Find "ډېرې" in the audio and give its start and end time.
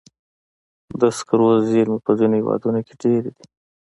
3.01-3.29